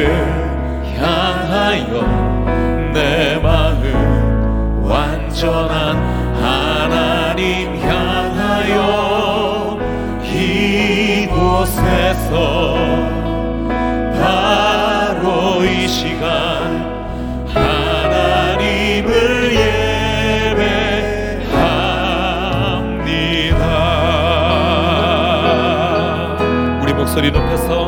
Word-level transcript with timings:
향하여 1.01 1.93
내 2.93 3.01
마음 3.43 3.83
완전한 4.89 5.97
하나님 6.41 7.77
향하여 7.77 8.77
이곳에서 11.43 12.68
Senhor, 27.19 27.25
em 27.27 27.88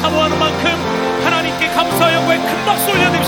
사모하는 0.00 0.38
만큼 0.38 0.70
하나님께 1.24 1.68
감사와 1.68 2.14
영광의 2.14 2.38
큰 2.38 2.64
박수 2.64 2.90
올려드립니다. 2.90 3.19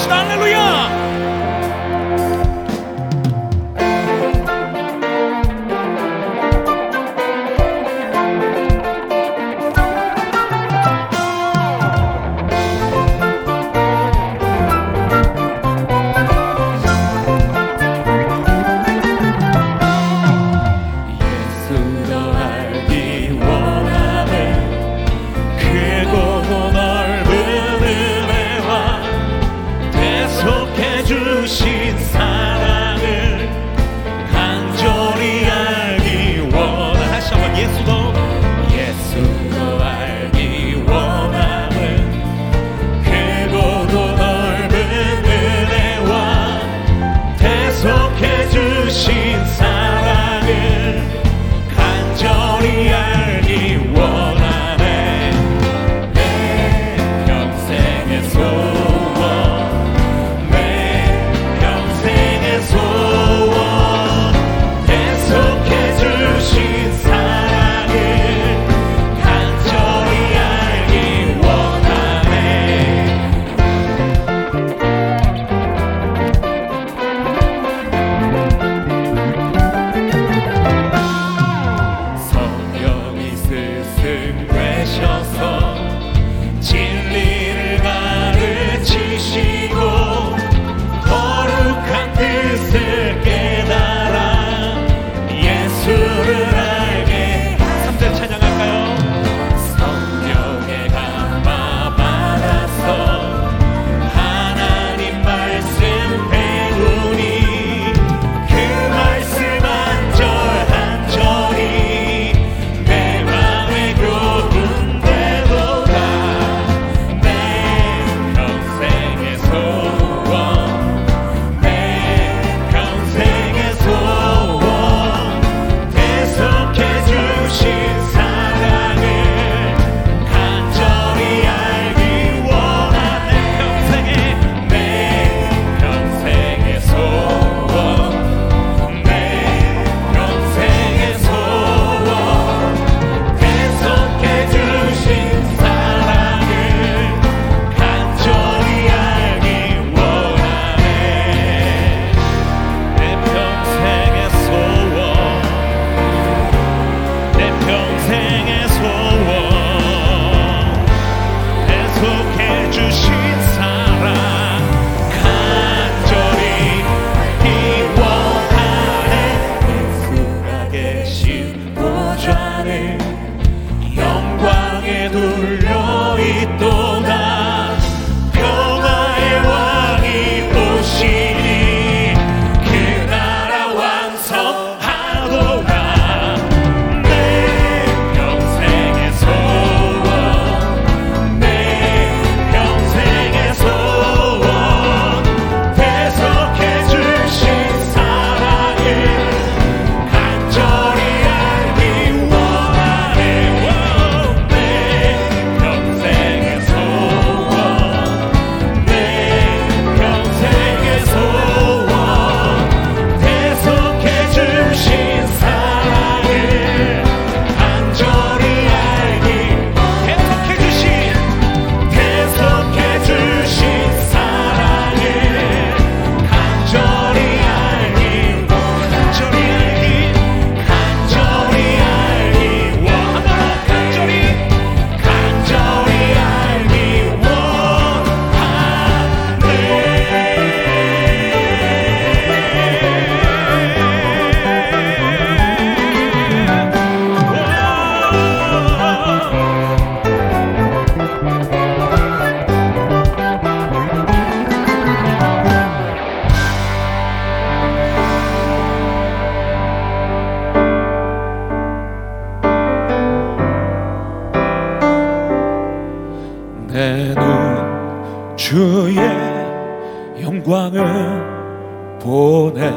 보내. 272.03 272.73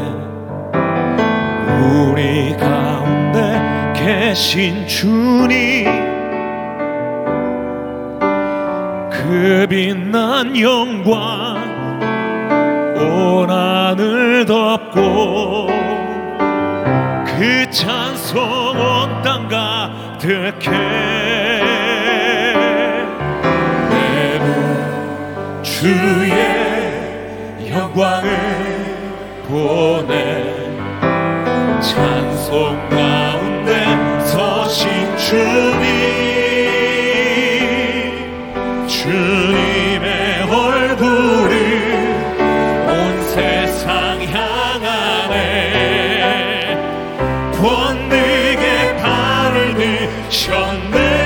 우리 1.82 2.56
가운데 2.58 3.94
계신 3.96 4.88
주님 4.88 5.86
그 9.10 9.66
빛난 9.68 10.56
영광 10.60 11.56
온 12.98 13.50
하늘 13.50 14.46
덮고 14.46 15.68
그 17.26 17.70
찬송 17.72 18.40
온 18.42 19.24
땅 19.24 19.48
가득해. 19.48 20.70
내는 23.90 25.64
주의 25.64 26.45
구원에 29.56 30.44
찬송 31.80 32.90
가운데 32.90 33.72
서신 34.26 34.90
주님 35.16 35.80
주님의 38.86 40.42
얼굴을 40.42 41.54
온 42.90 43.24
세상 43.30 44.22
향하네. 44.24 45.38
권능의 47.54 48.98
발을 48.98 49.74
드셨네. 49.78 51.25